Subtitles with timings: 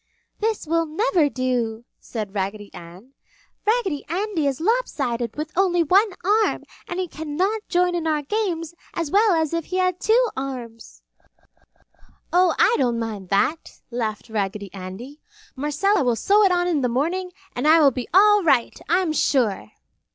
[0.39, 3.13] "This will never do!" said Raggedy Ann.
[3.67, 8.73] "Raggedy Andy is lopsided with only one arm and he cannot join in our games
[8.95, 13.29] as well as if he had two arms!" [Illustration: Pillow fight] "Oh, I don't mind
[13.29, 15.21] that!" laughed Raggedy Andy.
[15.55, 19.13] "Marcella will sew it on in the morning and I will be all right, I'm
[19.13, 19.71] sure!"